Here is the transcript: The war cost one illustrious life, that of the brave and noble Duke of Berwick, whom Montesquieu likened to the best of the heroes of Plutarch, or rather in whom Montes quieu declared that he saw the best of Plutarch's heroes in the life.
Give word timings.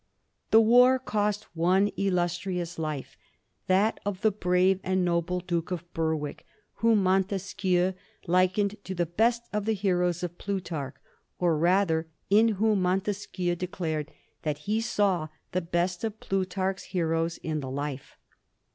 The 0.49 0.59
war 0.59 0.97
cost 0.97 1.45
one 1.55 1.89
illustrious 1.95 2.79
life, 2.79 3.15
that 3.67 3.99
of 4.03 4.21
the 4.21 4.31
brave 4.31 4.79
and 4.83 5.05
noble 5.05 5.39
Duke 5.39 5.69
of 5.69 5.85
Berwick, 5.93 6.43
whom 6.77 7.03
Montesquieu 7.03 7.93
likened 8.25 8.83
to 8.83 8.95
the 8.95 9.05
best 9.05 9.43
of 9.53 9.65
the 9.65 9.75
heroes 9.75 10.23
of 10.23 10.39
Plutarch, 10.39 10.95
or 11.37 11.55
rather 11.55 12.07
in 12.31 12.47
whom 12.57 12.81
Montes 12.81 13.27
quieu 13.27 13.55
declared 13.55 14.09
that 14.41 14.57
he 14.65 14.81
saw 14.81 15.27
the 15.51 15.61
best 15.61 16.03
of 16.03 16.19
Plutarch's 16.19 16.85
heroes 16.85 17.37
in 17.37 17.59
the 17.59 17.69
life. 17.69 18.17